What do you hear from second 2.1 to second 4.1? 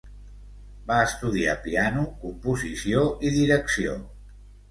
composició i direcció.